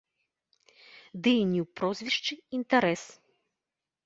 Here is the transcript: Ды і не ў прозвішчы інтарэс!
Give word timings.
Ды 1.27 1.33
і 1.41 1.43
не 1.51 1.59
ў 1.65 1.67
прозвішчы 1.83 2.33
інтарэс! 2.61 3.03